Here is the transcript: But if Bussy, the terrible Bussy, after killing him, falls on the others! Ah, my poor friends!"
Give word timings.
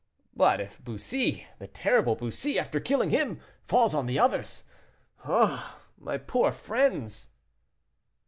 But 0.35 0.59
if 0.59 0.83
Bussy, 0.83 1.45
the 1.59 1.67
terrible 1.67 2.15
Bussy, 2.15 2.57
after 2.57 2.79
killing 2.79 3.11
him, 3.11 3.39
falls 3.67 3.93
on 3.93 4.07
the 4.07 4.17
others! 4.17 4.63
Ah, 5.25 5.79
my 5.95 6.17
poor 6.17 6.51
friends!" 6.51 7.29